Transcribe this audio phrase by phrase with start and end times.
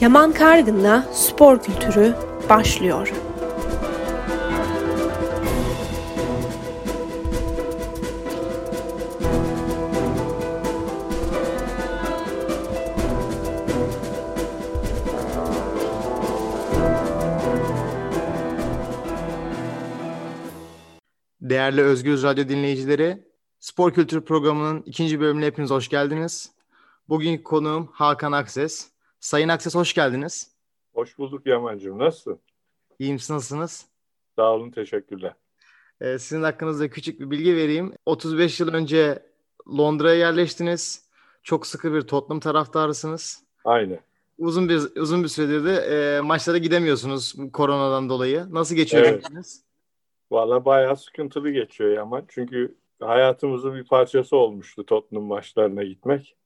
[0.00, 2.14] Yaman Kargın'la spor kültürü
[2.48, 3.12] başlıyor.
[21.40, 23.24] Değerli Özgür Radyo dinleyicileri,
[23.58, 26.52] Spor Kültürü programının ikinci bölümüne hepiniz hoş geldiniz.
[27.08, 28.89] Bugün konuğum Hakan Akses.
[29.20, 30.50] Sayın Akses hoş geldiniz.
[30.94, 31.98] Hoş bulduk Yaman'cığım.
[31.98, 32.40] Nasılsın?
[32.98, 33.86] İyiyim, siz nasılsınız?
[34.36, 35.34] Sağ olun, teşekkürler.
[36.00, 37.92] Ee, sizin hakkınızda küçük bir bilgi vereyim.
[38.06, 39.22] 35 yıl önce
[39.78, 41.08] Londra'ya yerleştiniz.
[41.42, 43.44] Çok sıkı bir Tottenham taraftarısınız.
[43.64, 44.00] Aynen.
[44.38, 48.46] Uzun bir uzun bir süredir de e, maçlara gidemiyorsunuz koronadan dolayı.
[48.50, 49.24] Nasıl geçiyor Evet.
[50.30, 52.24] Valla bayağı sıkıntılı geçiyor Yaman.
[52.28, 56.36] Çünkü hayatımızın bir parçası olmuştu Tottenham maçlarına gitmek.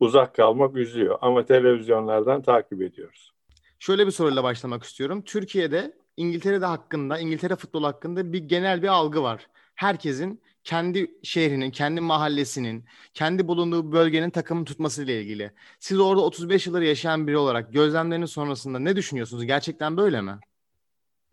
[0.00, 3.32] Uzak kalmak üzüyor ama televizyonlardan takip ediyoruz.
[3.78, 5.22] Şöyle bir soruyla başlamak istiyorum.
[5.22, 9.46] Türkiye'de İngiltere'de hakkında, İngiltere futbolu hakkında bir genel bir algı var.
[9.74, 15.52] Herkesin kendi şehrinin, kendi mahallesinin, kendi bulunduğu bölgenin takımını tutmasıyla ilgili.
[15.80, 19.44] Siz orada 35 yıldır yaşayan biri olarak gözlemleriniz sonrasında ne düşünüyorsunuz?
[19.44, 20.38] Gerçekten böyle mi?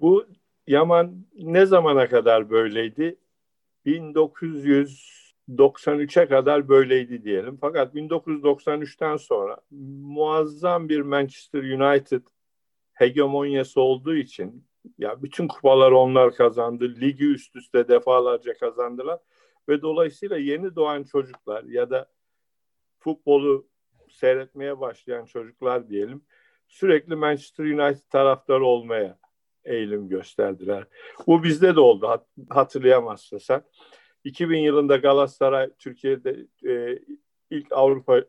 [0.02, 0.26] Bu
[0.68, 3.16] Yaman ne zamana kadar böyleydi?
[5.50, 7.58] 1993'e kadar böyleydi diyelim.
[7.62, 9.58] Fakat 1993'ten sonra
[10.02, 12.22] muazzam bir Manchester United
[12.94, 14.66] hegemonyası olduğu için
[14.98, 16.96] ya bütün kupaları onlar kazandı.
[17.02, 19.20] Ligi üst üste defalarca kazandılar
[19.70, 22.12] ve dolayısıyla yeni doğan çocuklar ya da
[23.00, 23.68] futbolu
[24.10, 26.22] seyretmeye başlayan çocuklar diyelim
[26.68, 29.18] sürekli Manchester United taraftarı olmaya
[29.66, 30.88] eğilim gösterdiler.
[31.28, 33.64] Bu bizde de oldu hat- hatırlayamazsın sen.
[34.26, 37.00] 2000 yılında Galatasaray Türkiye'de e,
[37.50, 38.22] ilk Avrupa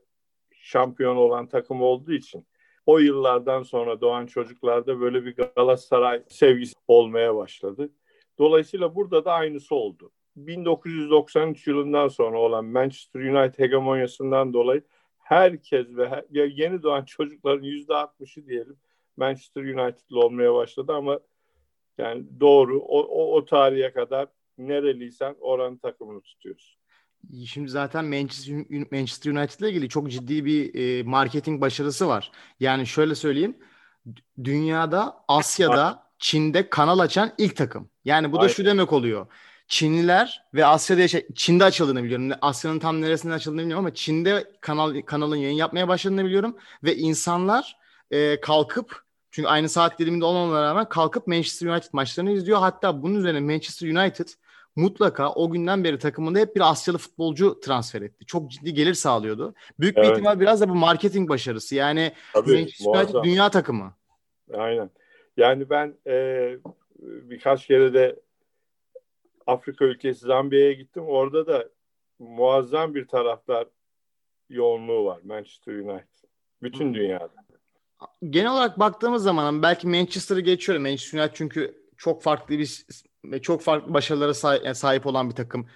[0.54, 2.46] şampiyonu olan takım olduğu için
[2.86, 7.90] o yıllardan sonra doğan çocuklarda böyle bir Galatasaray sevgisi olmaya başladı.
[8.38, 10.10] Dolayısıyla burada da aynısı oldu.
[10.36, 14.82] 1993 yılından sonra olan Manchester United hegemonyasından dolayı
[15.18, 18.76] herkes ve her- yeni doğan çocukların yüzde 60'ı diyelim
[19.16, 21.20] Manchester United'lı olmaya başladı ama
[21.98, 24.28] yani doğru o, o, o tarihe kadar
[24.58, 26.80] nereliysen oranın takımını tutuyorsun.
[27.46, 32.32] Şimdi zaten Manchester, United ile ilgili çok ciddi bir e, marketing başarısı var.
[32.60, 33.56] Yani şöyle söyleyeyim.
[34.44, 37.90] Dünyada, Asya'da, Çin'de kanal açan ilk takım.
[38.04, 38.52] Yani bu da Aynen.
[38.52, 39.26] şu demek oluyor.
[39.68, 42.30] Çinliler ve Asya'da yaşayan, Çin'de açıldığını biliyorum.
[42.42, 46.56] Asya'nın tam neresinden açıldığını bilmiyorum ama Çin'de kanal kanalın yayın yapmaya başladığını biliyorum.
[46.84, 47.76] Ve insanlar
[48.10, 52.58] e, kalkıp çünkü aynı saat diliminde olmamalarına rağmen kalkıp Manchester United maçlarını izliyor.
[52.58, 54.28] Hatta bunun üzerine Manchester United
[54.76, 58.26] mutlaka o günden beri takımında hep bir Asyalı futbolcu transfer etti.
[58.26, 59.54] Çok ciddi gelir sağlıyordu.
[59.80, 60.12] Büyük bir Evet.
[60.12, 61.74] ihtimal biraz da bu marketing başarısı.
[61.74, 62.66] Yani Tabii,
[63.22, 63.94] dünya takımı.
[64.54, 64.90] Aynen.
[65.36, 66.56] Yani ben e,
[67.00, 68.20] birkaç kere de
[69.46, 71.04] Afrika ülkesi Zambiya'ya gittim.
[71.06, 71.68] Orada da
[72.18, 73.66] muazzam bir taraftar
[74.50, 76.28] yoğunluğu var Manchester United.
[76.62, 76.94] Bütün Hı.
[76.94, 77.34] dünyada.
[78.30, 80.82] Genel olarak baktığımız zaman belki Manchester'ı geçiyorum.
[80.82, 82.86] Manchester United çünkü çok farklı bir
[83.32, 85.66] ve çok farklı başarılara sahip, sahip olan bir takım.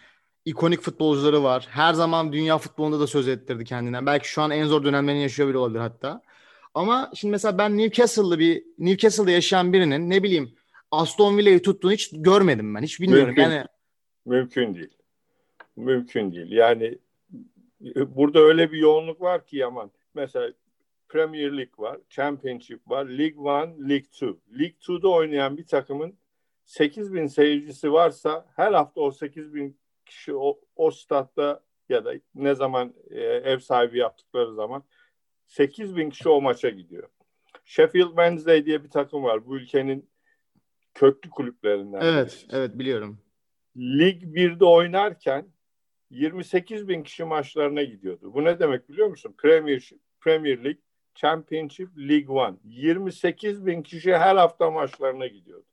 [0.44, 1.66] İkonik futbolcuları var.
[1.70, 4.06] Her zaman dünya futbolunda da söz ettirdi kendinden.
[4.06, 6.22] Belki şu an en zor dönemlerini yaşıyor bile olabilir hatta.
[6.74, 10.54] Ama şimdi mesela ben Newcastle'lı bir Newcastle'da yaşayan birinin ne bileyim
[10.90, 12.82] Aston Villa'yı tuttuğunu hiç görmedim ben.
[12.82, 13.26] Hiç bilmiyorum.
[13.26, 13.42] Mümkün.
[13.42, 13.64] Yani
[14.26, 14.94] Mümkün değil.
[15.76, 16.52] Mümkün değil.
[16.52, 16.98] Yani
[17.96, 19.90] e, burada öyle bir yoğunluk var ki Yaman.
[20.14, 20.52] Mesela
[21.08, 24.38] Premier League var, Championship var, League One, League Two.
[24.52, 26.14] League Two'da oynayan bir takımın
[26.70, 32.14] 8 bin seyircisi varsa her hafta o 8 bin kişi o, o statta ya da
[32.34, 34.84] ne zaman e, ev sahibi yaptıkları zaman
[35.46, 37.08] 8 bin kişi o maça gidiyor.
[37.64, 39.46] Sheffield Wednesday diye bir takım var.
[39.46, 40.10] Bu ülkenin
[40.94, 42.00] köklü kulüplerinden.
[42.00, 42.46] evet, birisi.
[42.50, 43.18] evet biliyorum.
[43.76, 45.46] Lig 1'de oynarken
[46.10, 48.34] 28 bin kişi maçlarına gidiyordu.
[48.34, 49.34] Bu ne demek biliyor musun?
[49.38, 49.90] Premier,
[50.20, 50.82] Premier League,
[51.14, 52.56] Championship, League One.
[52.64, 55.66] 28 bin kişi her hafta maçlarına gidiyordu.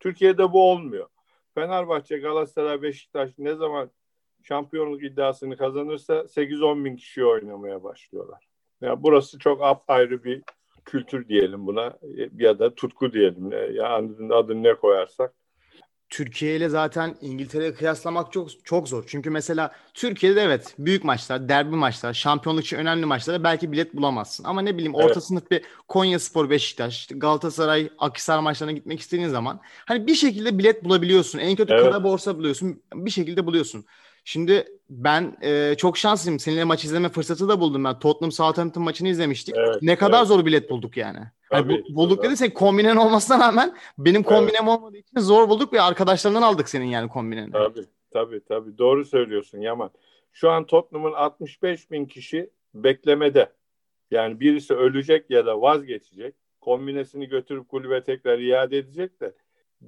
[0.00, 1.08] Türkiye'de bu olmuyor.
[1.54, 3.90] Fenerbahçe, Galatasaray, Beşiktaş ne zaman
[4.42, 8.46] şampiyonluk iddiasını kazanırsa 8-10 bin kişi oynamaya başlıyorlar.
[8.80, 10.42] Ya burası çok apayrı bir
[10.84, 11.98] kültür diyelim buna
[12.38, 13.52] ya da tutku diyelim.
[13.74, 15.34] Ya adını, adını ne koyarsak.
[16.10, 19.04] Türkiye ile zaten İngiltere'ye kıyaslamak çok çok zor.
[19.06, 24.44] Çünkü mesela Türkiye'de evet büyük maçlar, derbi maçlar, şampiyonluk için önemli maçlara belki bilet bulamazsın.
[24.44, 25.24] Ama ne bileyim orta Evet.
[25.24, 30.84] sınıf bir Konya Spor, Beşiktaş, Galatasaray, Akhisar maçlarına gitmek istediğin zaman hani bir şekilde bilet
[30.84, 31.38] bulabiliyorsun.
[31.38, 31.82] En kötü Evet.
[31.84, 32.82] kara borsa buluyorsun.
[32.94, 33.84] Bir şekilde buluyorsun.
[34.28, 36.38] Şimdi ben e, çok şanslıyım.
[36.38, 37.98] Seninle maç izleme fırsatı da buldum ben.
[37.98, 39.54] Tottenham Southampton maçını izlemiştik.
[39.58, 40.28] Evet, ne kadar evet.
[40.28, 41.18] zor bilet bulduk yani.
[41.50, 42.26] Hani Tabii, bu, bulduk tabii.
[42.26, 47.08] dediysek kombinen olmasına rağmen benim kombinem olmadığı için zor bulduk ve arkadaşlarından aldık senin yani
[47.08, 47.52] kombineni.
[47.52, 49.90] Tabii tabii tabii doğru söylüyorsun Yaman.
[50.32, 53.52] Şu an Tottenham'ın 65 bin kişi beklemede.
[54.10, 56.34] Yani birisi ölecek ya da vazgeçecek.
[56.60, 59.34] Kombinesini götürüp kulübe tekrar iade edecek de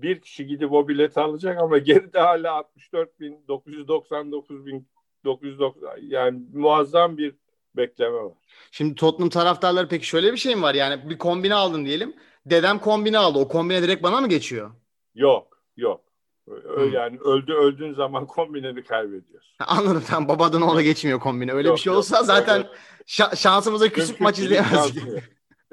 [0.02, 4.88] bir kişi gidip o bileti alacak ama geride hala 64 bin 999 bin
[5.24, 7.34] 990 yani muazzam bir
[7.76, 8.32] bekleme var.
[8.70, 10.74] Şimdi Tottenham taraftarları peki şöyle bir şey mi var?
[10.74, 12.16] Yani bir kombine aldın diyelim.
[12.46, 13.38] Dedem kombine aldı.
[13.38, 14.70] O kombine direkt bana mı geçiyor?
[15.14, 16.00] Yok yok.
[16.46, 16.92] Ö- Hmm.
[16.92, 19.54] Yani öldü öldüğün zaman kombineni kaybediyorsun.
[19.66, 21.52] Anladım tamam babadan oğla geçmiyor kombine.
[21.52, 21.98] Öyle Yok, bir şey yok.
[21.98, 22.66] olsa zaten
[23.06, 25.02] şa- şansımıza küsüp Mümkün maç izleyemezdik.
[25.02, 25.22] Şansın yok.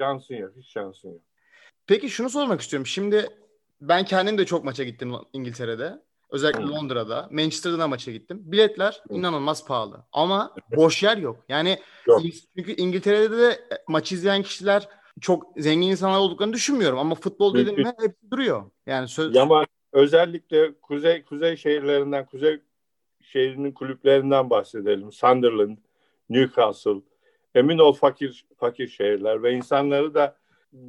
[0.00, 0.52] Şansın yok.
[0.56, 1.20] Hiç şansın yok.
[1.86, 2.86] Peki şunu sormak istiyorum.
[2.86, 3.26] Şimdi
[3.80, 6.06] ben kendim de çok maça gittim İngiltere'de.
[6.30, 6.62] Özellikle.
[6.62, 7.28] Londra'da.
[7.30, 8.42] Manchester'da da maça gittim.
[8.44, 10.04] Biletler inanılmaz pahalı.
[10.12, 11.44] Ama boş yer yok.
[11.48, 12.22] Yani Yok.
[12.56, 14.88] çünkü İngiltere'de de maç izleyen kişiler
[15.20, 16.98] çok zengin insanlar olduklarını düşünmüyorum.
[16.98, 18.70] Ama futbol mi hepsi duruyor.
[18.86, 19.36] Yani söz...
[19.36, 22.60] Ama özellikle kuzey kuzey şehirlerinden, kuzey
[23.22, 25.12] şehrinin kulüplerinden bahsedelim.
[25.12, 25.78] Sunderland,
[26.30, 27.00] Newcastle.
[27.54, 30.36] Emin ol fakir fakir şehirler ve insanları da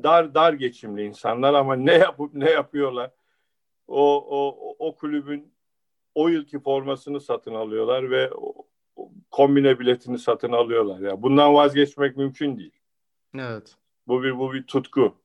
[0.04, 3.12] dar dar geçimli insanlar ama ne yapıp ne yapıyorlar?
[3.88, 5.54] O o o kulübün
[6.16, 8.30] o yılki formasını satın alıyorlar ve
[9.32, 11.00] kombine biletini satın alıyorlar.
[11.00, 12.72] Ya bundan vazgeçmek mümkün değil.
[13.36, 13.76] Evet.
[14.08, 15.16] Bu bir bu bir tutku.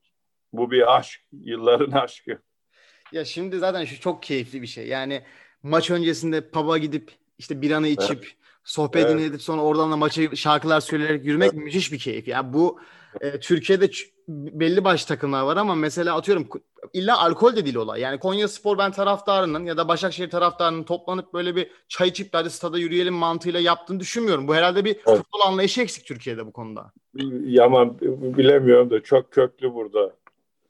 [0.53, 2.39] Bu bir aşk, yılların aşkı.
[3.11, 4.87] Ya şimdi zaten şu çok keyifli bir şey.
[4.87, 5.23] Yani
[5.63, 8.31] maç öncesinde pub'a gidip işte bir anı içip
[8.63, 9.29] sohbetini Evet.
[9.31, 12.27] edip sonra oradan da maçı şarkılar söyleyerek yürümek müthiş bir keyif.
[12.27, 12.79] Yani bu
[13.21, 16.47] e, Türkiye'de ç- belli başlı takımlar var ama mesela atıyorum
[16.93, 18.01] illa alkol de değil olay.
[18.01, 22.37] Yani Konya Spor ben taraftarının ya da Başakşehir taraftarının toplanıp böyle bir çay içip de
[22.37, 24.47] hadi stada yürüyelim mantığıyla yaptığını düşünmüyorum.
[24.47, 25.17] Bu herhalde bir Evet.
[25.17, 26.91] futbol anlayışı eksik Türkiye'de bu konuda.
[27.45, 27.99] Yaman
[28.37, 30.13] bilemiyorum da çok köklü burada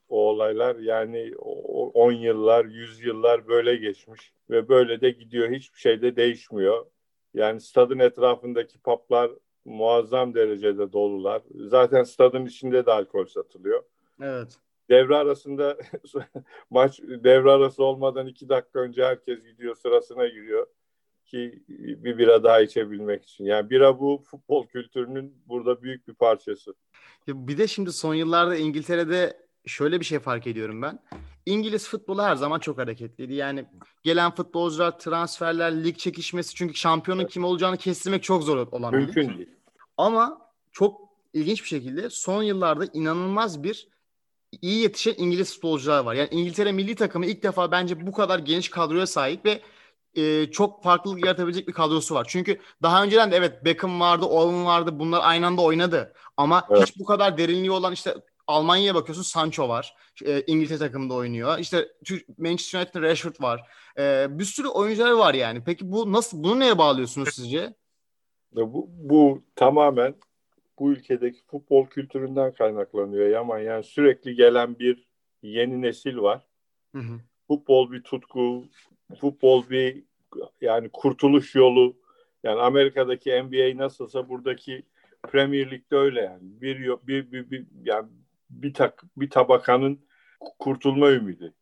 [0.09, 0.75] o olaylar.
[0.75, 5.51] Yani 10 yıllar, 100 yıllar böyle geçmiş ve böyle de gidiyor.
[5.51, 6.85] Hiçbir şey de değişmiyor.
[7.33, 9.31] Yani stadın etrafındaki paplar
[9.65, 11.41] muazzam derecede dolular.
[11.55, 13.83] Zaten stadın içinde de alkol satılıyor.
[14.21, 14.57] Evet.
[14.89, 15.77] Devre arasında
[16.69, 20.67] maç devre arası olmadan iki dakika önce herkes gidiyor sırasına giriyor
[21.25, 21.63] ki
[22.03, 23.45] bir bira daha içebilmek için.
[23.45, 26.73] Yani bira bu futbol kültürünün burada büyük bir parçası.
[27.27, 30.99] Bir de şimdi son yıllarda İngiltere'de şöyle bir şey fark ediyorum ben.
[31.45, 33.33] İngiliz futbolu her zaman çok hareketliydi.
[33.33, 33.65] Yani
[34.03, 38.97] gelen futbolcular, transferler, lig çekişmesi çünkü şampiyonun kim olacağını kestirmek çok zor olan bir.
[38.97, 39.49] Mümkün değil.
[39.97, 41.01] Ama çok
[41.33, 43.87] ilginç bir şekilde son yıllarda inanılmaz bir
[44.61, 46.13] iyi yetişen İngiliz futbolcular var.
[46.13, 49.61] Yani İngiltere milli takımı ilk defa bence bu kadar geniş kadroya sahip ve
[50.15, 52.25] e, çok farklılık yaratabilecek bir kadrosu var.
[52.29, 54.99] Çünkü daha önceden de evet Beckham vardı, Owen vardı.
[54.99, 56.13] Bunlar aynı anda oynadı.
[56.37, 56.87] Ama Evet.
[56.87, 58.15] hiç bu kadar derinliği olan işte
[58.47, 59.95] Almanya'ya bakıyorsun Sancho var.
[60.25, 61.59] E, İngiltere takımında oynuyor.
[61.59, 61.87] İşte
[62.37, 63.69] Manchester United'da Rashford var.
[63.97, 65.63] E, bir sürü oyuncular var yani.
[65.65, 67.73] Peki bu nasıl bunu neye bağlıyorsunuz sizce?
[68.51, 70.15] Bu, bu tamamen
[70.79, 73.59] bu ülkedeki futbol kültüründen kaynaklanıyor Yaman.
[73.59, 75.07] Yani sürekli gelen bir
[75.41, 76.47] yeni nesil var.
[76.95, 77.19] Hı hı.
[77.47, 78.65] Futbol bir tutku,
[79.19, 80.03] futbol bir
[80.61, 81.97] yani kurtuluş yolu.
[82.43, 84.83] Yani Amerika'daki NBA nasılsa buradaki
[85.31, 86.61] Premier Lig'de öyle yani.
[86.61, 88.09] Bir bir bir, bir yani
[88.61, 90.05] bir tak bir tabakanın
[90.59, 91.53] kurtulma ümidi.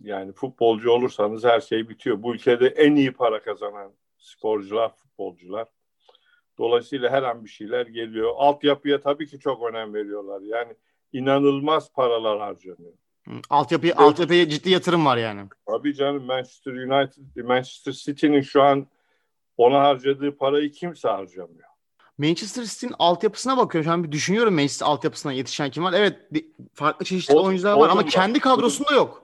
[0.00, 2.22] Yani futbolcu olursanız her şey bitiyor.
[2.22, 5.68] Bu ülkede en iyi para kazanan sporcular, futbolcular.
[6.58, 8.32] Dolayısıyla her an bir şeyler geliyor.
[8.36, 10.40] Altyapıya tabii ki çok önem veriyorlar.
[10.40, 10.74] Yani
[11.12, 12.92] inanılmaz paralar harcanıyor.
[13.50, 15.40] Altyapıya, altyapıya ciddi yatırım var yani.
[15.66, 18.86] Tabii canım Manchester United, Manchester City'nin şu an
[19.56, 21.67] ona harcadığı parayı kimse harcamıyor.
[22.18, 23.88] Manchester City'nin altyapısına bakıyorum.
[23.88, 25.92] Şu an bir düşünüyorum Manchester altyapısına yetişen kim var.
[25.92, 26.18] Evet
[26.74, 28.10] farklı çeşitli Odin- oyuncular var Odin ama var.
[28.10, 29.22] kendi kadrosunda yok.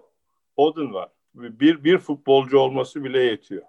[0.56, 1.08] Foden var.
[1.34, 3.62] Bir, bir futbolcu olması bile yetiyor.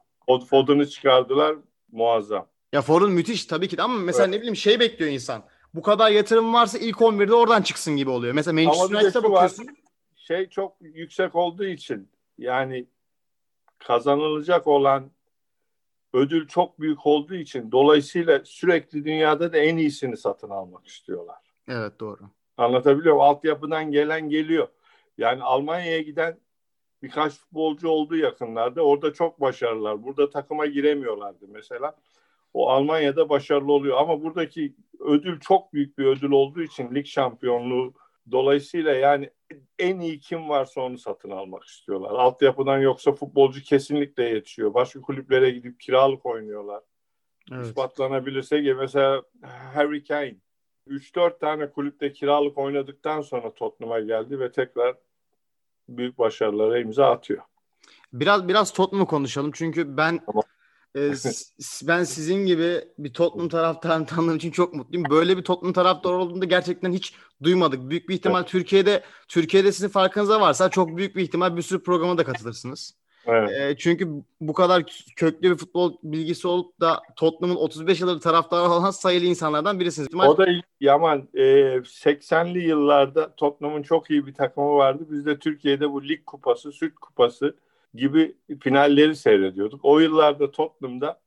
[0.50, 1.56] Foden'ı çıkardılar
[1.92, 2.48] muazzam.
[2.74, 4.34] Ya Ford'un müthiş tabii ki de ama mesela Evet.
[4.34, 5.44] ne bileyim şey bekliyor insan.
[5.74, 8.34] Bu kadar yatırım varsa ilk 11'de oradan çıksın gibi oluyor.
[8.34, 9.32] Mesela Manchester United'a var.
[9.32, 9.68] bakıyorsun.
[10.16, 12.86] Şey çok yüksek olduğu için yani
[13.78, 15.12] kazanılacak olan
[16.16, 21.38] ödül çok büyük olduğu için dolayısıyla sürekli dünyada da en iyisini satın almak istiyorlar.
[21.68, 22.20] Evet doğru.
[22.58, 23.30] Anlatabiliyor muyum?
[23.30, 24.68] Altyapıdan gelen geliyor.
[25.18, 26.38] Yani Almanya'ya giden
[27.04, 28.82] birkaç futbolcu oldu yakınlarda.
[28.82, 30.04] Orada çok başarılılar.
[30.04, 31.96] Burada takıma giremiyorlardı mesela.
[32.54, 33.98] O Almanya'da başarılı oluyor.
[33.98, 37.94] Ama buradaki ödül çok büyük bir ödül olduğu için lig şampiyonluğu
[38.32, 39.30] dolayısıyla yani
[39.80, 42.10] en iyi kim varsa onu satın almak istiyorlar.
[42.10, 44.74] Altyapıdan yoksa futbolcu kesinlikle yetişiyor.
[44.74, 46.82] Başka kulüplere gidip kiralık oynuyorlar.
[47.52, 47.66] Evet.
[47.66, 49.24] İspatlanabilirse ki mesela
[49.74, 50.36] Harry Kane
[50.88, 54.96] 3-4 tane kulüpte kiralık oynadıktan sonra Tottenham'a geldi ve tekrar
[55.90, 57.44] büyük başarılara imza atıyor.
[58.14, 60.44] Biraz biraz Tottenham'ı konuşalım çünkü ben tamam.
[61.00, 61.14] e,
[61.88, 65.06] ben sizin gibi bir Tottenham taraftarını tanıdığım için çok mutluyum.
[65.10, 67.90] Böyle bir Tottenham taraftarı olduğunda gerçekten hiç duymadık.
[67.90, 68.50] Büyük bir ihtimal evet.
[68.50, 72.94] Türkiye'de Türkiye'de sizin farkınıza varsa çok büyük bir ihtimal bir sürü programa da katılırsınız.
[73.28, 73.52] Evet.
[73.52, 74.10] E, çünkü
[74.42, 74.84] bu kadar
[75.16, 80.08] köklü bir futbol bilgisi olup da Tottenham'ın 35 yıldır taraftarı olan sayılı insanlardan birisiniz.
[80.16, 80.48] O da
[80.80, 81.42] Yaman e,
[81.78, 85.04] 80'li yıllarda Tottenham'ın çok iyi bir takımı vardı.
[85.10, 87.56] Biz de Türkiye'de bu lig kupası, süt kupası
[87.96, 89.86] gibi finalleri seyrediyorduk.
[89.86, 91.22] O yıllarda Tottenham'da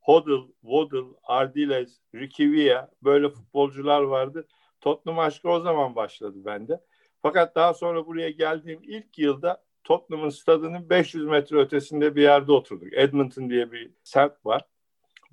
[0.00, 4.46] Hoddle, Waddle, Ardiles, Ricky Villa böyle futbolcular vardı.
[4.80, 6.80] Tottenham aşkı o zaman başladı bende.
[7.22, 12.92] Fakat daha sonra buraya geldiğim ilk yılda Tottenham'ın stadının 500 metre ötesinde bir yerde oturduk.
[12.92, 14.64] Edmonton diye bir semt var.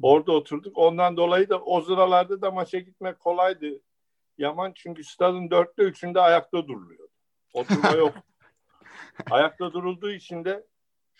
[0.02, 0.78] Orada oturduk.
[0.78, 3.82] Ondan dolayı da o sıralarda da maça gitmek kolaydı.
[4.38, 7.08] Yaman çünkü stadın dörtte üçünde ayakta duruluyor.
[7.54, 8.14] Oturma yok.
[9.32, 10.66] ayakta durulduğu için de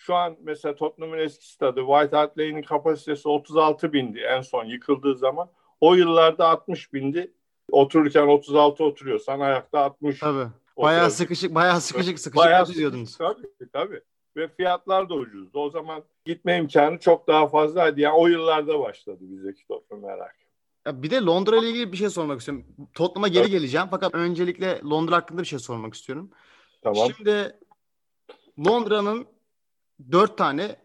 [0.02, 5.18] şu an mesela Tottenham'ın eski stadı White Hart Lane'in kapasitesi 36 bindi en son yıkıldığı
[5.18, 5.50] zaman.
[5.82, 7.34] O yıllarda 60 bindi.
[7.72, 10.20] Otururken 36 oturuyorsan ayakta 60.
[10.20, 10.50] Tabii.
[10.78, 13.18] Bayağı sıkışık, bayağı sıkışık sıkışık bayağı oturuyordunuz.
[13.18, 14.02] Tabii tabii.
[14.36, 15.60] Ve fiyatlar da ucuzdu.
[15.60, 18.00] O zaman gitme imkanı çok daha fazlaydı.
[18.00, 20.36] Yani o yıllarda başladı bizdeki Tottenham merak.
[20.86, 22.66] Ya bir de Londra ile ilgili bir şey sormak istiyorum.
[22.94, 23.52] Tottenham'a geri evet.
[23.52, 23.88] geleceğim.
[23.92, 26.32] Fakat öncelikle Londra hakkında bir şey sormak istiyorum.
[26.84, 27.08] Tamam.
[27.18, 27.56] Şimdi
[28.68, 29.28] Londra'nın
[30.12, 30.76] dört tane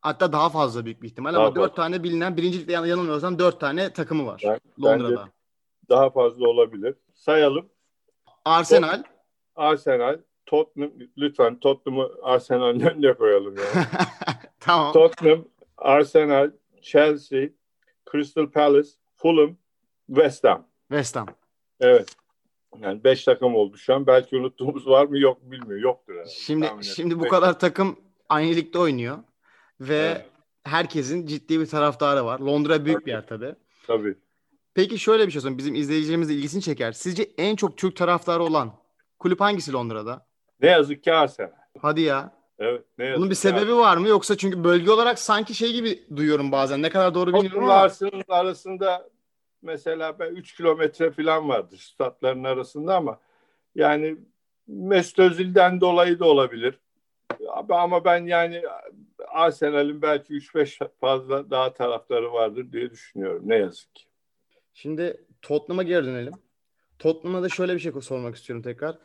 [0.00, 3.92] hatta daha fazla büyük bir ihtimal daha ama dört tane bilinen birincilikle yanılmıyorsam dört tane
[3.92, 5.28] takımı var ben, Londra'da.
[5.88, 6.94] Daha fazla olabilir.
[7.14, 7.68] Sayalım.
[8.44, 9.02] Arsenal.
[9.56, 13.86] Arsenal, Tottenham, lütfen Tottenham'ı Arsenal'ın önüne koyalım yani.
[14.60, 14.92] tamam.
[14.92, 15.44] Tottenham,
[15.78, 16.50] Arsenal,
[16.82, 17.48] Chelsea,
[18.12, 19.56] Crystal Palace, Fulham,
[20.06, 20.66] West Ham.
[20.88, 21.26] West Ham.
[21.80, 22.16] Evet.
[22.78, 24.06] Yani beş takım oldu şu an.
[24.06, 25.80] Belki unuttuğumuz var mı yok bilmiyor.
[25.80, 26.30] Yoktur herhalde.
[26.30, 27.96] Şimdi şimdi bu kadar takım
[28.30, 29.18] aynı ligde oynuyor
[29.80, 30.26] ve evet.
[30.64, 32.40] herkesin ciddi bir taraftarı var.
[32.40, 33.54] Londra büyük bir yer tabii.
[33.86, 34.14] Tabii.
[34.74, 35.58] Peki şöyle bir şey sorayım.
[35.58, 36.92] Bizim izleyicilerimiz de ilgisini çeker.
[36.92, 38.72] Sizce en çok Türk taraftarı olan
[39.18, 40.26] kulüp hangisi Londra'da?
[40.60, 41.50] Ne yazık ki Arsenal.
[41.82, 42.32] Hadi ya.
[42.58, 42.84] Evet.
[42.98, 43.78] Ne yazık Bunun bir sebebi Arsenal.
[43.78, 44.08] var mı?
[44.08, 46.82] Yoksa çünkü bölge olarak sanki şey gibi duyuyorum bazen.
[46.82, 47.74] Ne kadar doğru bilmiyorum ama.
[47.74, 49.08] Arsenal'ın arasında
[49.62, 53.20] mesela ben 3 kilometre falan vardır statların arasında ama
[53.74, 54.16] yani
[54.66, 56.78] Mesut Özil'den dolayı da olabilir.
[57.68, 58.62] Ama ben yani
[59.28, 63.42] Arsenal'in belki 3-5 fazla daha taraftarı vardır diye düşünüyorum.
[63.44, 64.04] Ne yazık ki.
[64.74, 66.32] Şimdi Tottenham'a geri dönelim.
[66.98, 68.98] Tottenham'a da şöyle bir şey sormak istiyorum tekrar.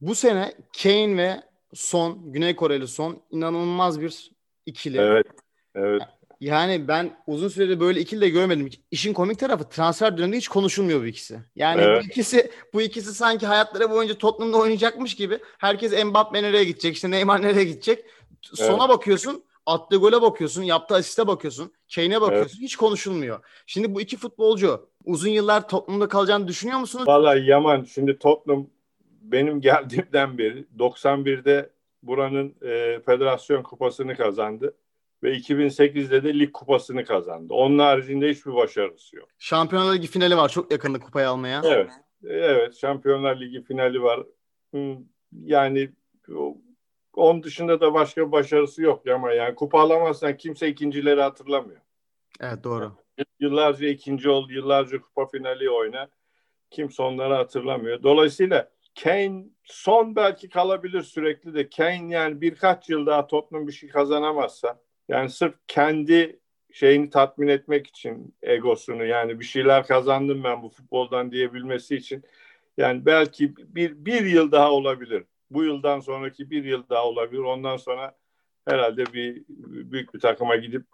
[0.00, 1.42] Bu sene Kane ve
[1.74, 4.30] Son, Güney Koreli Son inanılmaz bir
[4.66, 4.98] ikili.
[4.98, 5.26] Evet.
[5.74, 6.02] Evet.
[6.40, 8.70] Yani ben uzun süredir böyle ikili de görmedim.
[8.90, 11.38] İşin komik tarafı transfer döneminde hiç konuşulmuyor bu ikisi.
[11.56, 12.02] Yani evet.
[12.02, 15.38] bu ikisi bu ikisi sanki hayatları boyunca Tottenham'da oynayacakmış gibi.
[15.58, 18.04] Herkes Mbappe nereye gidecek, işte Neymar nereye gidecek.
[18.42, 18.96] Sona evet.
[18.96, 22.58] bakıyorsun, attığı gole bakıyorsun, yaptığı asiste bakıyorsun, Kane'e bakıyorsun.
[22.58, 22.62] Evet.
[22.62, 23.40] Hiç konuşulmuyor.
[23.66, 27.08] Şimdi bu iki futbolcu uzun yıllar Tottenham'da kalacağını düşünüyor musunuz?
[27.08, 28.66] Vallahi Yaman şimdi Tottenham
[29.20, 31.70] benim geldiğimden beri 91'de
[32.02, 34.74] buranın e, federasyon kupasını kazandı
[35.26, 37.54] ve 2008'de de lig kupasını kazandı.
[37.54, 39.28] Onun haricinde hiçbir başarısı yok.
[39.38, 41.62] Şampiyonlar Ligi finali var çok yakında kupayı almaya.
[41.64, 41.90] Evet.
[42.24, 44.26] Evet, Şampiyonlar Ligi finali var.
[45.32, 45.92] Yani
[47.14, 51.80] onun dışında da başka bir başarısı yok ama yani kupa alamazsan kimse ikincileri hatırlamıyor.
[52.40, 52.92] Evet doğru.
[53.40, 56.08] Yıllarca ikinci oldu, yıllarca kupa finali oyna.
[56.70, 58.02] Kimse onları hatırlamıyor.
[58.02, 58.70] Dolayısıyla
[59.02, 64.85] Kane son belki kalabilir sürekli de Kane yani birkaç yıl daha Tottenham bir şey kazanamazsa
[65.08, 66.40] yani sırf kendi
[66.72, 72.24] şeyini tatmin etmek için egosunu yani bir şeyler kazandım ben bu futboldan diyebilmesi için
[72.76, 75.24] yani belki bir, bir yıl daha olabilir.
[75.50, 77.40] Bu yıldan sonraki bir yıl daha olabilir.
[77.40, 78.16] Ondan sonra
[78.68, 79.44] herhalde bir
[79.92, 80.86] büyük bir takıma gidip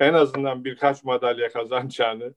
[0.00, 2.34] en azından birkaç madalya kazanacağını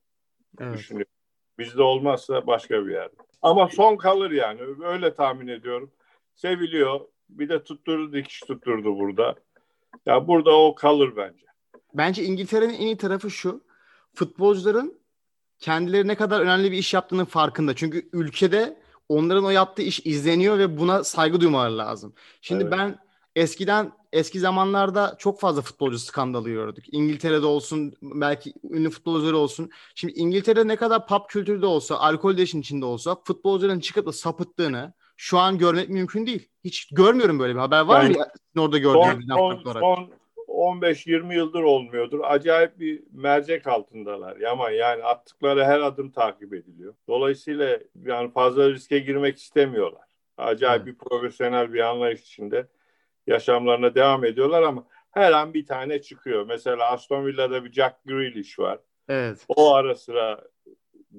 [0.59, 0.77] evet.
[0.77, 1.11] düşünüyorum.
[1.59, 3.15] Bizde olmazsa başka bir yerde.
[3.41, 4.61] Ama son kalır yani.
[4.83, 5.91] Öyle tahmin ediyorum.
[6.35, 6.99] Seviliyor.
[7.29, 9.35] Bir de tutturdu dikiş tutturdu burada.
[10.05, 11.45] Ya burada o kalır bence.
[11.93, 13.63] Bence İngiltere'nin en iyi tarafı şu.
[14.13, 14.99] Futbolcuların
[15.59, 17.75] kendileri ne kadar önemli bir iş yaptığının farkında.
[17.75, 22.13] Çünkü ülkede onların o yaptığı iş izleniyor ve buna saygı duymaları lazım.
[22.41, 22.73] Şimdi evet.
[22.77, 22.99] ben
[23.35, 26.85] eskiden eski zamanlarda çok fazla futbolcu skandalı gördük.
[26.91, 29.69] İngiltere'de olsun belki ünlü futbolcuları olsun.
[29.95, 34.05] Şimdi İngiltere'de ne kadar pub kültürü de olsa, alkol de işin içinde olsa futbolcuların çıkıp
[34.05, 36.49] da sapıttığını, şu an görmek mümkün değil.
[36.63, 38.25] Hiç görmüyorum böyle bir haber var Yani mı?
[38.47, 39.81] Sizin orada Son, gördüğünüz son, olarak.
[39.81, 40.09] son
[40.47, 42.19] 15-20 yıldır olmuyordur.
[42.23, 44.37] Acayip bir mercek altındalar.
[44.37, 46.93] Yaman yani attıkları her adım takip ediliyor.
[47.07, 50.07] Dolayısıyla yani fazla riske girmek istemiyorlar.
[50.37, 50.87] Acayip Evet.
[50.87, 52.67] bir profesyonel bir anlayış içinde
[53.27, 56.45] yaşamlarına devam ediyorlar ama her an bir tane çıkıyor.
[56.45, 58.79] Mesela Aston Villa'da bir Jack Grealish var.
[59.09, 59.45] Evet.
[59.47, 60.41] O ara sıra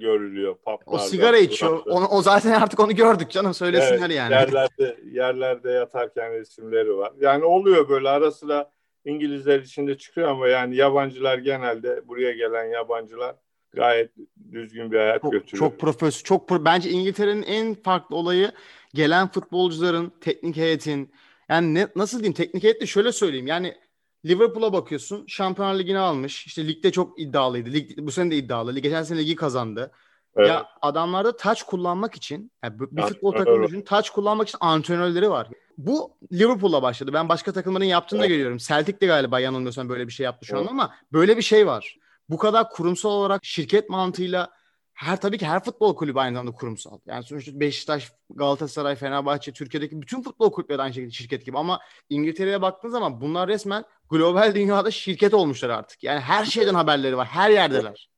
[0.00, 1.02] görülüyor O publarda.
[1.04, 1.82] sigara içiyor.
[1.86, 4.32] Onu, o zaten artık onu gördük canım söylesinler Evet, yani.
[4.32, 7.12] Yerlerde, yerlerde yatarken resimleri var.
[7.20, 8.70] Yani oluyor böyle ara sıra
[9.04, 13.36] İngilizler içinde çıkıyor ama yani yabancılar genelde buraya gelen yabancılar
[13.74, 14.10] gayet
[14.52, 15.70] düzgün bir hayat Çok, götürüyor.
[15.70, 16.24] çok profesyonel.
[16.24, 18.50] Çok pro- bence İngiltere'nin en farklı olayı
[18.94, 21.12] gelen futbolcuların, teknik heyetin
[21.48, 23.46] yani ne, nasıl diyeyim teknik heyet de şöyle söyleyeyim.
[23.46, 23.74] Yani
[24.26, 25.24] Liverpool'a bakıyorsun.
[25.26, 26.46] Şampiyonlar Ligi'ni almış.
[26.46, 27.72] İşte ligde çok iddialıydı.
[27.72, 28.78] Lig, bu sene de iddialı.
[28.78, 29.90] Geçen sene ligi kazandı.
[30.36, 30.48] Evet.
[30.48, 35.30] Ya adamlarda taç kullanmak için yani bir Antrenör futbol takımı düşün taç kullanmak için antrenörleri
[35.30, 35.48] var.
[35.78, 37.12] Bu Liverpool'la başladı.
[37.12, 38.34] Ben başka takımların yaptığını da Evet.
[38.34, 38.56] görüyorum.
[38.58, 40.70] Celtic de galiba yanılmıyorsam böyle bir şey yaptı şu an Evet.
[40.70, 41.96] ama böyle bir şey var.
[42.28, 44.50] Bu kadar kurumsal olarak şirket mantığıyla
[45.00, 46.98] her tabii ki her futbol kulübü aynı zamanda kurumsal.
[47.06, 51.58] Yani sonuçta Beşiktaş, Galatasaray, Fenerbahçe, Türkiye'deki bütün futbol kulüpleri de aynı şekilde şirket gibi.
[51.58, 56.02] Ama İngiltere'ye baktığın zaman bunlar resmen global dünyada şirket olmuşlar artık.
[56.04, 57.26] Yani her şeyden haberleri var.
[57.26, 58.10] Her yerdeler.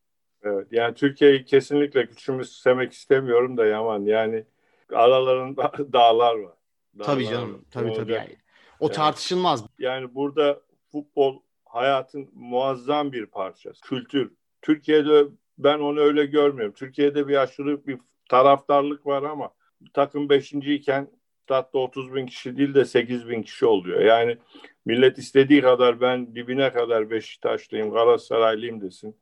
[0.43, 0.69] Evet.
[0.71, 4.05] Yani Türkiye'yi kesinlikle küçümsemek istemiyorum da Yaman.
[4.05, 4.45] Yani
[4.93, 6.55] aralarında dağlar var.
[7.03, 7.41] Tabii Dağlar var.
[7.41, 7.65] canım.
[7.71, 8.01] Tabii Ne tabii.
[8.13, 8.29] olacak?
[8.29, 8.37] Yani.
[8.81, 9.65] O Yani- tartışılmaz.
[9.79, 10.61] Yani burada
[10.93, 13.81] futbol hayatın muazzam bir parçası.
[13.81, 14.33] Kültür.
[14.63, 15.25] Türkiye'de
[15.59, 16.75] ben onu öyle görmüyorum.
[16.75, 19.51] Türkiye'de bir aşırı bir taraftarlık var ama
[19.95, 21.09] takım beşinciyken
[21.43, 24.01] statta 30 bin kişi değil de 8 bin kişi oluyor.
[24.01, 24.37] Yani
[24.85, 29.17] millet istediği kadar ben dibine kadar Beşiktaşlıyım, Galatasaraylıyım desin.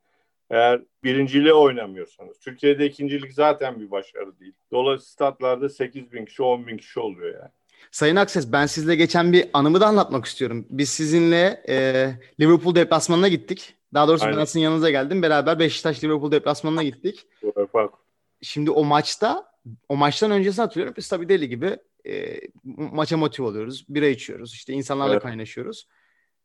[0.49, 2.39] Eğer birinciliğe oynamıyorsanız.
[2.39, 4.53] Türkiye'de ikincilik zaten bir başarı değil.
[4.71, 7.51] Dolayısıyla statlarda 8 bin kişi, 10 bin kişi oluyor yani.
[7.91, 10.65] Sayın Akses ben sizle geçen bir anımı da anlatmak istiyorum.
[10.69, 12.07] Biz sizinle e,
[12.39, 13.75] Liverpool deplasmanına gittik.
[13.93, 14.39] Daha doğrusu Aynen.
[14.39, 15.21] ben sizin yanınıza geldim.
[15.21, 17.27] Beraber Beşiktaş Liverpool deplasmanına gittik.
[17.43, 17.93] Bu fark.
[18.41, 19.51] Şimdi o maçta
[19.89, 20.93] o maçtan öncesini hatırlıyorum.
[20.97, 21.77] Biz tabii deli gibi
[22.07, 23.85] e, maça motive oluyoruz.
[23.89, 24.53] Bira içiyoruz.
[24.53, 25.23] işte insanlarla Evet.
[25.23, 25.87] kaynaşıyoruz.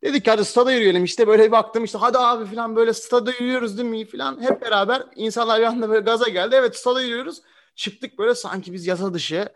[0.04, 3.30] Dedik ki hadi stada yürüyelim işte böyle bir baktım işte hadi abi falan böyle stada
[3.30, 4.42] yürüyoruz değil mi falan.
[4.42, 6.54] Hep beraber insanlar bir anda böyle gaza geldi.
[6.58, 7.42] Evet stada yürüyoruz.
[7.74, 9.48] Çıktık böyle sanki biz yasa dışı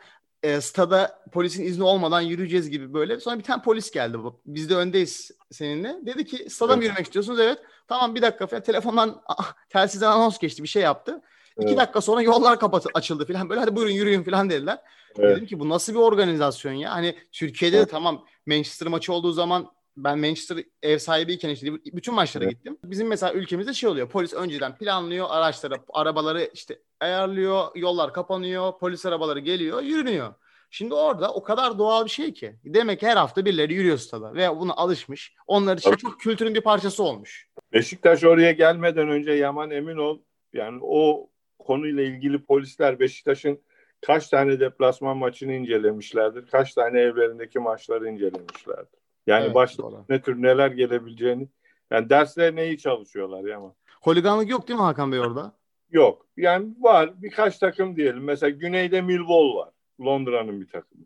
[0.43, 3.21] e, stada polisin izni olmadan yürüyeceğiz gibi böyle.
[3.21, 4.19] Sonra bir tane polis geldi.
[4.47, 5.97] Biz de öndeyiz seninle.
[6.07, 6.85] Dedi ki stada mı Evet.
[6.85, 7.41] yürümek istiyorsunuz?
[7.41, 7.59] Evet.
[7.89, 8.63] Tamam bir dakika falan.
[8.63, 9.23] Telefondan
[9.69, 11.23] telsizden anons geçti bir şey yaptı.
[11.57, 11.79] İki Evet.
[11.79, 14.79] dakika sonra yollar kapatı açıldı falan böyle hadi buyurun yürüyün falan dediler.
[15.19, 15.37] Evet.
[15.37, 16.93] Dedim ki bu nasıl bir organizasyon ya?
[16.93, 17.91] Hani Türkiye'de de Evet.
[17.91, 22.55] tamam Manchester maçı olduğu zaman ben Manchester ev sahibiyken işte bütün maçlara Evet.
[22.55, 22.79] gittim.
[22.85, 24.09] Bizim mesela ülkemizde şey oluyor.
[24.09, 30.35] Polis önceden planlıyor araçları, arabaları işte ayarlıyor, yollar kapanıyor, polis arabaları geliyor, yürünüyor.
[30.71, 32.55] Şimdi orada o kadar doğal bir şey ki.
[32.65, 35.35] Demek ki her hafta birileri yürüyor stada ve buna alışmış.
[35.47, 37.49] Onlar için çok kültürün bir parçası olmuş.
[37.73, 40.19] Beşiktaş oraya gelmeden önce Yaman emin ol
[40.53, 43.59] yani o konuyla ilgili polisler Beşiktaş'ın
[44.07, 46.47] kaç tane deplasman maçını incelemişlerdir.
[46.47, 49.00] Kaç tane evlerindeki maçları incelemişlerdir.
[49.31, 50.05] Yani Evet, başta doğru.
[50.09, 51.49] ne tür neler gelebileceğini
[51.91, 53.75] yani derslerine iyi çalışıyorlar Yaman.
[54.03, 55.53] Holiganlık yok değil mi Hakan Bey orada?
[55.91, 56.27] Yok.
[56.37, 58.25] Yani var birkaç takım diyelim.
[58.25, 59.71] Mesela güneyde Millwall var.
[60.01, 61.05] Londra'nın bir takımı.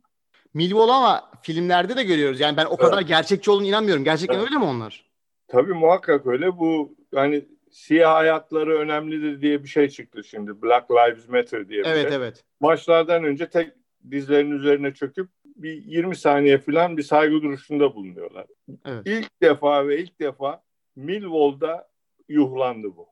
[0.54, 2.40] Millwall ama filmlerde de görüyoruz.
[2.40, 3.08] Yani ben o kadar Evet.
[3.08, 4.04] gerçekçi olduğunu inanmıyorum.
[4.04, 4.46] Gerçekten Evet.
[4.46, 5.10] öyle mi onlar?
[5.48, 6.58] Tabii muhakkak öyle.
[6.58, 10.62] Bu yani siyah hayatları önemlidir diye bir şey çıktı şimdi.
[10.62, 12.16] Black Lives Matter diye bir Evet şey.
[12.16, 12.44] evet.
[12.60, 13.72] maçlardan önce tek
[14.10, 18.46] dizlerinin üzerine çöküp bir 20 saniye falan bir saygı duruşunda bulunuyorlar.
[18.84, 19.02] Evet.
[19.06, 20.62] İlk defa ve ilk defa
[20.96, 21.88] Millwall'da
[22.28, 23.08] yuhlandı bu.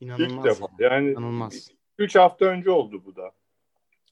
[0.00, 0.32] İnanılmaz.
[0.32, 0.66] ilk defa.
[0.78, 1.68] Yani İnanılmaz.
[1.98, 3.32] 3 hafta önce oldu bu da.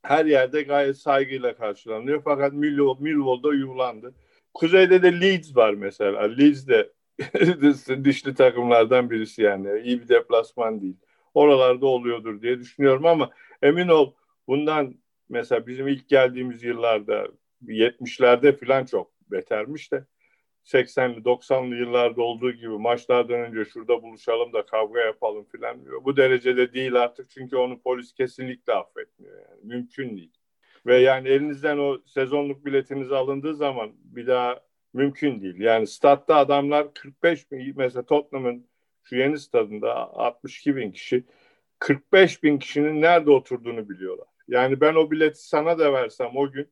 [0.02, 4.14] Her yerde gayet saygıyla karşılanıyor fakat Millwall, Millwall'da yuhlandı.
[4.54, 6.22] Kuzeyde de Leeds var mesela.
[6.22, 6.92] Leeds de
[8.04, 9.80] dişli takımlardan birisi yani.
[9.80, 10.96] İyi bir deplasman değil.
[11.34, 13.30] Oralarda oluyordur diye düşünüyorum ama
[13.62, 14.12] emin ol
[14.48, 14.94] bundan
[15.28, 17.28] mesela bizim ilk geldiğimiz yıllarda
[17.66, 20.04] 70'lerde falan çok betermiş de
[20.64, 26.04] 80'li 90'lı yıllarda olduğu gibi maçlardan önce şurada buluşalım da kavga yapalım falan diyor.
[26.04, 29.60] Bu derecede değil artık çünkü onu polis kesinlikle affetmiyor yani.
[29.62, 30.32] Mümkün değil.
[30.86, 34.60] Ve yani elinizden o sezonluk biletiniz alındığı zaman bir daha
[34.92, 35.60] mümkün değil.
[35.60, 38.68] Yani statta adamlar 45 bin mesela Tottenham'ın
[39.02, 41.24] şu yeni stadında 62 bin kişi
[41.78, 44.28] 45 bin kişinin nerede oturduğunu biliyorlar.
[44.48, 46.68] Yani ben o bileti sana da versem o gün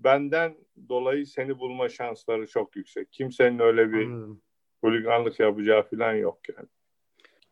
[0.00, 0.56] benden
[0.88, 3.12] dolayı seni bulma şansları çok yüksek.
[3.12, 4.42] Kimsenin öyle bir Anladım.
[4.80, 6.68] holiganlık yapacağı falan yok yani.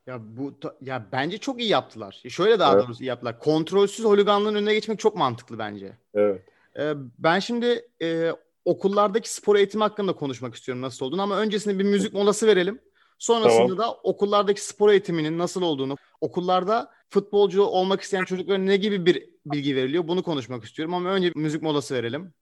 [0.07, 2.23] Ya bu ya bence çok iyi yaptılar.
[2.29, 2.85] Şöyle daha Evet.
[2.85, 3.39] doğrusu iyi yaptılar.
[3.39, 5.93] Kontrolsüz holiganlığın önüne geçmek çok mantıklı bence.
[6.15, 6.43] Evet.
[6.79, 8.31] Ee, ben şimdi e,
[8.65, 12.81] okullardaki spor eğitimi hakkında konuşmak istiyorum nasıl olduğunu ama öncesinde bir müzik molası verelim.
[13.19, 13.79] Sonrasında tamam.
[13.79, 19.77] da okullardaki spor eğitiminin nasıl olduğunu, okullarda futbolcu olmak isteyen çocuklara ne gibi bir bilgi
[19.77, 22.33] veriliyor bunu konuşmak istiyorum ama önce bir müzik molası verelim.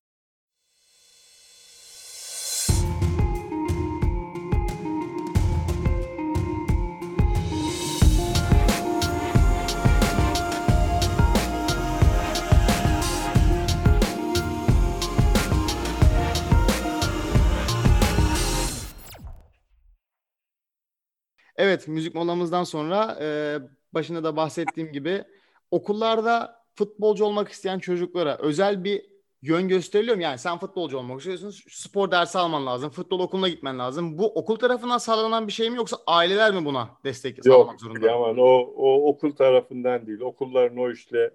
[21.85, 23.59] Evet, müzik molamızdan sonra e,
[23.94, 25.25] başında da bahsettiğim gibi
[25.70, 29.03] okullarda futbolcu olmak isteyen çocuklara özel bir
[29.42, 30.23] yön gösteriliyor mu?
[30.23, 34.18] Yani sen futbolcu olmak istiyorsun, spor dersi alman lazım, futbol okuluna gitmen lazım.
[34.18, 38.07] Bu okul tarafından sağlanan bir şey mi yoksa aileler mi buna destek yok, sağlamak zorunda?
[38.07, 40.20] Yok, aman o, o okul tarafından değil.
[40.20, 41.31] Okulların o işte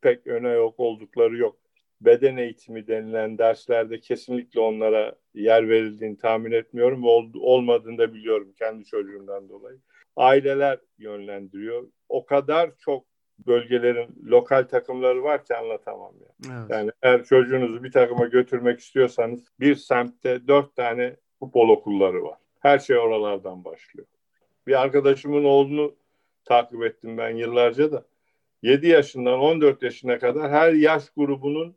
[0.00, 1.56] pek öne yok oldukları yok
[2.00, 8.84] beden eğitimi denilen derslerde kesinlikle onlara yer verildiğini tahmin etmiyorum ol, olmadığını da biliyorum kendi
[8.84, 9.78] çocuğumdan dolayı.
[10.16, 11.88] Aileler yönlendiriyor.
[12.08, 13.04] O kadar çok
[13.46, 16.52] bölgelerin lokal takımları var ki anlatamam ya.
[16.60, 16.70] Evet.
[16.70, 22.38] Yani eğer çocuğunuzu bir takıma götürmek istiyorsanız bir semtte dört tane futbol okulları var.
[22.60, 24.06] Her şey oralardan başlıyor.
[24.66, 25.96] Bir arkadaşımın oğlunu
[26.44, 28.06] takip ettim ben yıllarca da.
[28.62, 31.76] 7 yaşından 14 yaşına kadar her yaş grubunun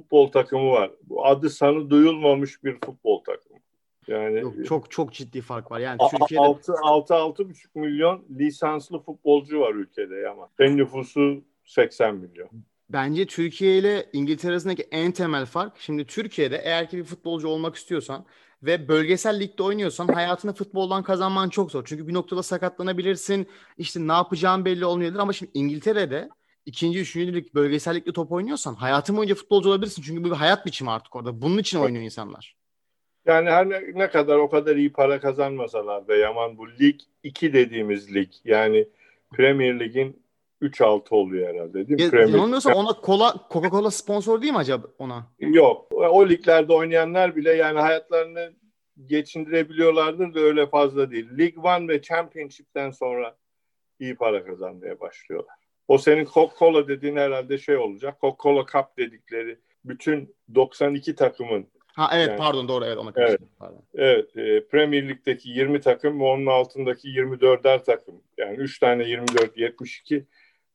[0.00, 0.90] futbol takımı var.
[1.02, 3.58] Bu adı sanı duyulmamış bir futbol takımı.
[4.06, 5.80] Yani Yok, çok çok ciddi fark var.
[5.80, 12.48] Yani Türkiye'de 6 6 6,5 milyon lisanslı futbolcu var ülkede ama en nüfusu 80 milyon.
[12.90, 17.76] Bence Türkiye ile İngiltere arasındaki en temel fark şimdi Türkiye'de eğer ki bir futbolcu olmak
[17.76, 18.24] istiyorsan
[18.62, 21.84] ve bölgesel ligde oynuyorsan hayatını futboldan kazanman çok zor.
[21.84, 23.48] Çünkü bir noktada sakatlanabilirsin.
[23.78, 26.28] İşte ne yapacağın belli olmayabilir ama şimdi İngiltere'de
[26.66, 30.02] ikinci, üçüncü lig bölgesellikle top oynuyorsan hayatın boyunca futbolcu olabilirsin.
[30.02, 31.42] Çünkü bu bir hayat biçimi artık orada.
[31.42, 32.56] Bunun için oynuyor insanlar.
[33.26, 37.52] Yani her ne, ne kadar o kadar iyi para kazanmasalar da Yaman bu lig 2
[37.52, 38.28] dediğimiz lig.
[38.44, 38.88] Yani
[39.32, 40.22] Premier Lig'in
[40.62, 42.16] 3-6 oluyor herhalde değil mi?
[42.16, 45.26] Ya, yanılmıyorsam ona kola, Coca-Cola sponsor değil mi acaba ona?
[45.38, 45.86] Yok.
[45.92, 48.52] O liglerde oynayanlar bile yani hayatlarını
[49.06, 51.28] geçindirebiliyorlardır da öyle fazla değil.
[51.38, 53.36] Lig One ve Championship'ten sonra
[54.00, 55.65] iyi para kazanmaya başlıyorlar.
[55.88, 58.18] O senin Coca-Cola dediğin herhalde şey olacak.
[58.20, 63.82] Coca-Cola Cup dedikleri bütün 92 takımın Ha evet yani, pardon doğru evet ona Evet, pardon.
[63.94, 68.14] evet e, Premier Lig'deki 20 takım ve onun altındaki 24'er takım.
[68.38, 70.26] Yani 3 tane 24 72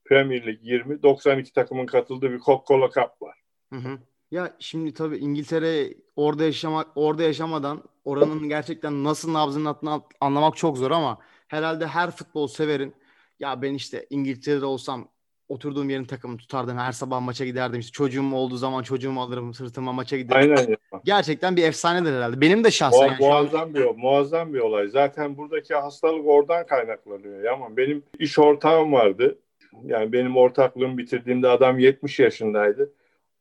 [0.04, 3.38] Premier Lig 20 92 takımın katıldığı bir Coca-Cola Cup var.
[3.72, 3.98] Hı hı.
[4.30, 10.78] Ya şimdi tabii İngiltere orada yaşamak orada yaşamadan oranın gerçekten nasıl nabzının attığını anlamak çok
[10.78, 12.94] zor ama herhalde her futbol severin
[13.42, 15.08] ya ben işte İngiltere'de olsam
[15.48, 16.78] oturduğum yerin takımını tutardım.
[16.78, 17.80] Her sabah maça giderdim.
[17.80, 20.54] İşte çocuğum olduğu zaman çocuğumu alırım sırtıma maça giderim.
[20.58, 20.76] Aynen.
[21.04, 22.40] Gerçekten bir efsanedir herhalde.
[22.40, 23.06] Benim de şahsen.
[23.06, 23.74] Mu- yani muazzam an...
[23.74, 24.88] bir muazzam bir olay.
[24.88, 27.44] Zaten buradaki hastalık oradan kaynaklanıyor.
[27.44, 29.38] Yaman benim iş ortağım vardı.
[29.84, 32.92] Yani benim ortaklığımı bitirdiğimde adam 70 yaşındaydı.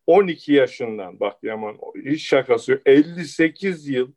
[0.08, 2.82] 12 yaşından bak Yaman hiç şakası yok.
[2.86, 4.12] 58 yıl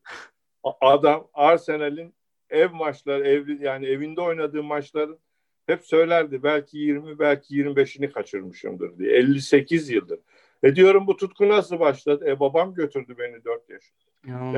[0.80, 2.14] adam Arsenal'in
[2.50, 5.18] ev maçları ev yani evinde oynadığı maçların
[5.66, 9.12] hep söylerdi belki 20 belki 25'ini kaçırmışımdır diye.
[9.12, 10.18] 58 yıldır.
[10.62, 12.24] E diyorum bu tutku nasıl başladı?
[12.28, 14.04] E babam götürdü beni 4 yaşında.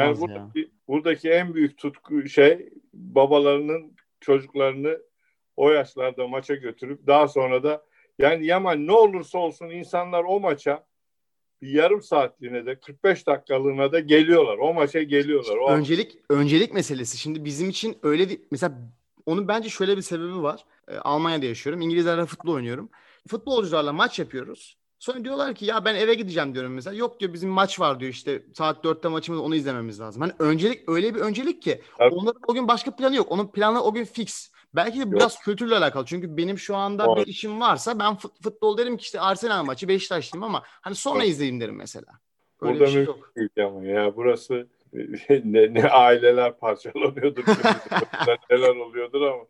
[0.00, 0.66] yani buradaki, ya.
[0.88, 4.98] buradaki en büyük tutku şey babalarının çocuklarını
[5.56, 7.84] o yaşlarda maça götürüp daha sonra da
[8.18, 10.86] yani Yaman ne olursa olsun insanlar o maça
[11.62, 14.58] bir yarım saatliğine de 45 dakikalığına da geliyorlar.
[14.58, 15.56] O maça geliyorlar.
[15.56, 17.18] O öncelik öncelik meselesi.
[17.18, 18.78] Şimdi bizim için öyle bir mesela
[19.26, 20.64] onun bence şöyle bir sebebi var.
[20.88, 21.82] E, Almanya'da yaşıyorum.
[21.82, 22.88] İngilizlerle futbol oynuyorum.
[23.28, 24.76] Futbolcularla maç yapıyoruz.
[24.98, 26.96] Sonra diyorlar ki ya ben eve gideceğim diyorum mesela.
[26.96, 30.22] Yok diyor bizim maç var diyor işte saat dörtte maçımız onu izlememiz lazım.
[30.22, 32.12] Hani öncelik öyle bir öncelik ki evet.
[32.12, 33.32] onların o gün başka planı yok.
[33.32, 34.50] Onun planı o gün fix.
[34.74, 35.42] Belki de biraz yok.
[35.44, 36.04] kültürle alakalı.
[36.04, 37.26] Çünkü benim şu anda evet.
[37.26, 41.18] bir işim varsa ben fut, futbol derim ki işte Arsenal maçı Beşiktaşlıyım ama hani sonra
[41.18, 41.28] evet.
[41.28, 42.06] izleyeyim derim mesela.
[42.60, 43.32] Öyle Burada bir şey yok.
[43.58, 44.66] ama ya burası
[45.44, 47.44] ne, ne aileler parçalanıyordur.
[48.50, 49.44] neler oluyordur ama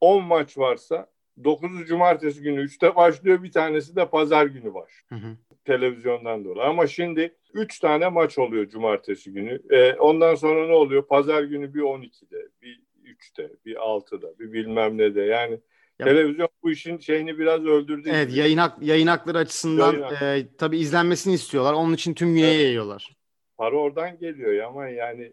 [0.00, 3.42] 10 maç varsa 9'u cumartesi günü 3'te başlıyor.
[3.42, 4.90] Bir tanesi de pazar günü baş.
[5.08, 5.36] Hı hı.
[5.64, 6.68] Televizyondan dolayı.
[6.68, 9.62] Ama şimdi 3 tane maç oluyor cumartesi günü.
[9.70, 11.06] E, ondan sonra ne oluyor?
[11.06, 15.20] Pazar günü bir 12'de, bir 3'te, bir 6'da, bir bilmem ne de.
[15.20, 15.60] Yani
[15.98, 18.10] ya, televizyon bu işin şeyini biraz öldürdü.
[18.14, 18.38] Evet, gibi.
[18.38, 20.22] yayın, hak, yayın hakları açısından yayın hak.
[20.22, 21.72] e, tabii izlenmesini istiyorlar.
[21.72, 22.62] Onun için tüm güneye evet.
[22.62, 23.21] yayıyorlar.
[23.62, 25.32] Para oradan geliyor ama yani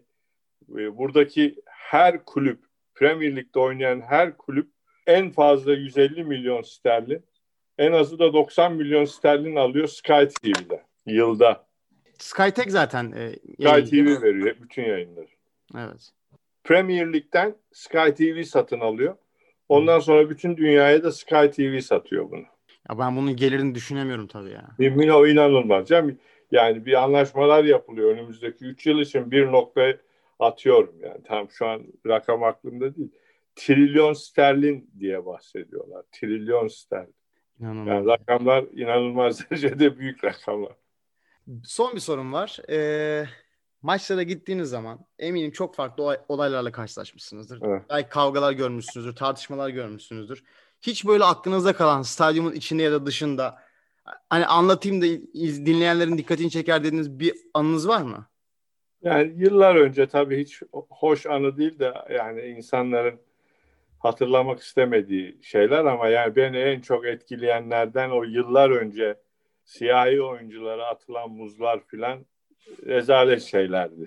[0.78, 2.58] e, buradaki her kulüp
[2.94, 4.68] Premier Lig'de oynayan her kulüp
[5.06, 7.24] en fazla 150 milyon sterlin,
[7.78, 10.82] en azı da 90 milyon sterlin alıyor Sky TV'de.
[11.06, 11.66] Yılda.
[12.18, 13.90] SkyTech zaten e, Sky.
[13.90, 15.28] TV veriyor bütün yayınları.
[15.78, 16.10] Evet.
[16.64, 19.16] Premier Lig'den Sky TV satın alıyor.
[19.68, 22.44] Ondan sonra bütün dünyaya da Sky TV satıyor bunu.
[22.90, 24.68] Ya ben bunun gelirini düşünemiyorum tabii ya.
[24.78, 25.88] Bir o inanılmaz.
[25.88, 26.18] canım.
[26.50, 29.96] Yani bir anlaşmalar yapılıyor önümüzdeki 3 yıl için bir noktaya
[30.38, 31.22] atıyorum yani.
[31.24, 33.10] Tam şu an rakam aklımda değil.
[33.56, 36.02] Trilyon sterlin diye bahsediyorlar.
[36.12, 37.14] Trilyon sterlin.
[37.60, 37.86] İnanılmaz.
[37.86, 40.72] Yani rakamlar inanılmaz derecede büyük rakamlar.
[41.64, 42.58] Son bir sorum var.
[42.70, 43.24] Ee,
[43.82, 47.62] maçlara gittiğiniz zaman eminim çok farklı olay- olaylarla karşılaşmışsınızdır.
[47.62, 47.82] Evet.
[47.90, 50.44] Belki kavgalar görmüşsünüzdür, tartışmalar görmüşsünüzdür.
[50.80, 53.62] Hiç böyle aklınızda kalan stadyumun içinde ya da dışında
[54.04, 58.26] hani anlatayım da iz- dinleyenlerin dikkatini çeker dediğiniz bir anınız var mı?
[59.02, 63.20] Yani yıllar önce tabii hiç hoş anı değil de yani insanların
[63.98, 69.16] hatırlamak istemediği şeyler ama yani beni en çok etkileyenlerden o yıllar önce
[69.64, 72.26] siyahi oyunculara atılan muzlar filan
[72.86, 74.06] rezalet şeylerdi.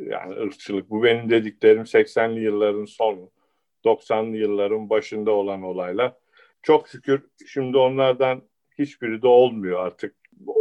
[0.00, 0.90] Yani ırkçılık.
[0.90, 3.30] Bu benim dediklerim 80'li yılların sonu,
[3.84, 6.12] 90'lı yılların başında olan olaylar.
[6.62, 8.42] Çok şükür şimdi onlardan
[8.78, 10.14] hiçbiri de olmuyor artık.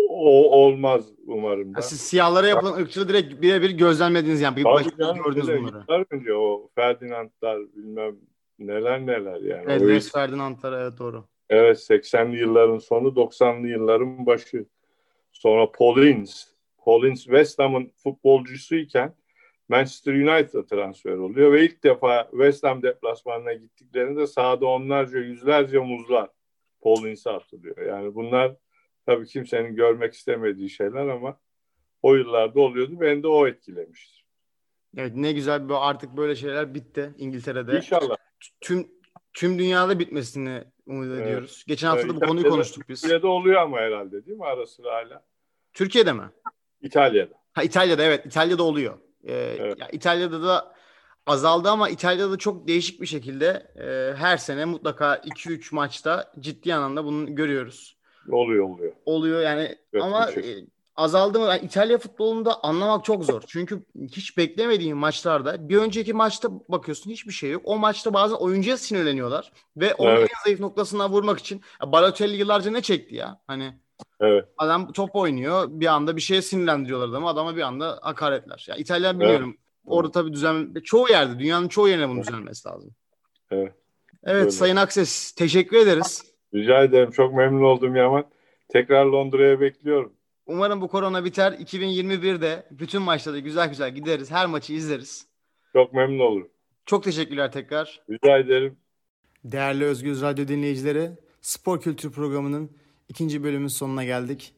[0.10, 1.82] O olmaz umarım da.
[1.82, 4.56] Siz siyahlara yapılan ırkçılığı direkt birebir gözlemlediniz yani.
[4.56, 6.06] Bir başta gördünüz bunları.
[6.10, 8.16] Önce o Ferdinandlar bilmem
[8.60, 9.66] neler neler yani.
[9.68, 11.26] Evet, West Ferdinand'lar evet doğru.
[11.50, 14.66] Evet 80'li yılların sonu 90'lı yılların başı.
[15.32, 16.46] Sonra Paulins.
[16.86, 19.14] Paulins West Ham'ın futbolcusuyken
[19.70, 26.30] Manchester United'a transfer oluyor ve ilk defa West Ham deplasmanına gittiklerinde sahada onlarca yüzlerce muzlar
[26.84, 27.78] Paulins'e atılıyor.
[27.78, 28.56] Yani bunlar
[29.06, 31.40] tabii kimsenin görmek istemediği şeyler ama
[32.02, 33.02] o yıllarda oluyordu.
[33.02, 34.26] Beni de o etkilemiştir.
[34.98, 37.76] Evet ne güzel artık böyle şeyler bitti İngiltere'de.
[37.78, 38.16] İnşallah.
[38.62, 38.88] Tüm
[39.34, 41.22] tüm dünyada bitmesini umut Evet.
[41.28, 41.64] ediyoruz.
[41.68, 43.02] Geçen hafta da bu konuyu İtalya'da- konuştuk biz.
[43.02, 45.26] Türkiye'de oluyor ama herhalde değil mi ara sıra hala?
[45.74, 46.30] Türkiye'de mi?
[46.82, 47.34] İtalya'da.
[47.54, 48.98] Ha İtalya'da evet İtalya'da oluyor.
[49.24, 49.80] Ee, Evet.
[49.80, 50.76] ya İtalya'da da
[51.26, 56.74] azaldı ama İtalya'da da çok değişik bir şekilde e, her sene mutlaka 2-3 maçta ciddi
[56.76, 57.98] anlamda bunu görüyoruz.
[58.32, 58.94] Oluyor oluyor.
[59.06, 60.52] Oluyor yani Evet, ama şey.
[60.52, 61.46] e, azaldı mı?
[61.46, 63.42] Yani İtalya futbolunda anlamak çok zor.
[63.48, 67.62] Çünkü hiç beklemediğin maçlarda bir önceki maçta bakıyorsun hiçbir şey yok.
[67.66, 70.30] O maçta bazen oyuncuya sinirleniyorlar ve onun Evet.
[70.32, 73.42] en zayıf noktasına vurmak için Balotelli yıllarca ne çekti ya?
[73.48, 73.80] Hani
[74.20, 74.46] Evet.
[74.58, 75.66] Adam top oynuyor.
[75.70, 77.30] Bir anda bir şeye sinirlendiriyorlar adamı.
[77.30, 78.66] Adama bir anda hakaretler.
[78.70, 79.58] Ya İtalyan biliyorum.
[79.86, 82.96] Orada tabii düzen çoğu yerde dünyanın çoğu yerine bunun düzelmesi lazım.
[83.52, 83.74] Evet.
[84.24, 84.52] Evet Öyle.
[84.52, 86.24] Sayın Akses teşekkür ederiz.
[86.54, 87.12] Rica ederim.
[87.12, 88.26] Çok memnun oldum Yaman.
[88.70, 90.14] Tekrar Londra'ya bekliyorum.
[90.46, 91.52] Umarım bu korona biter.
[91.52, 94.32] 2021'de bütün maçlarda güzel güzel gideriz.
[94.32, 95.28] Her maçı izleriz.
[95.74, 96.50] Çok memnun olurum.
[96.86, 98.02] Çok teşekkürler tekrar.
[98.10, 98.78] Rica ederim.
[99.44, 102.72] Değerli Özgür Radyo dinleyicileri, Spor Kültür Programı'nın
[103.10, 104.56] ikinci bölümün sonuna geldik.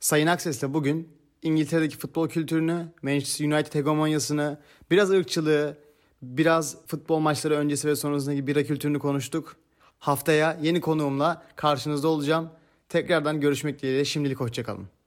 [0.00, 4.58] Sayın Akses'le bugün İngiltere'deki futbol kültürünü, Manchester United hegemonyasını,
[4.90, 5.76] biraz ırkçılığı,
[6.22, 9.56] biraz futbol maçları öncesi ve sonrasındaki bira kültürünü konuştuk.
[9.98, 12.50] Haftaya yeni konuğumla karşınızda olacağım.
[12.88, 14.97] Tekrardan görüşmek dileğiyle şimdilik hoşçakalın.